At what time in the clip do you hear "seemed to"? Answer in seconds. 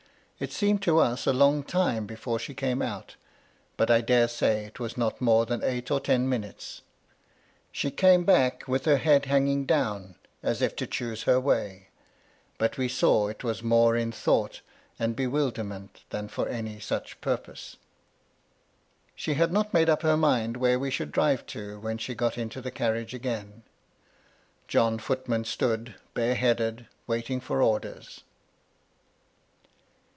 0.51-0.97